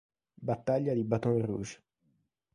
[0.41, 1.83] Battaglia di Baton Rouge